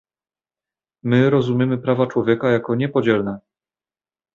My 1.03 1.29
rozumiemy 1.29 1.77
prawa 1.77 2.07
człowieka 2.07 2.49
jako 2.49 2.75
niepodzielne 2.75 3.39